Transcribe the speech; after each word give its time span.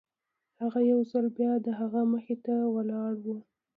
هغه 0.61 0.79
يو 0.91 0.99
ځل 1.11 1.25
بيا 1.37 1.51
د 1.65 1.67
هغه 1.79 2.01
مخې 2.13 2.35
ته 2.45 2.55
ولاړ 2.75 3.13
و. 3.25 3.27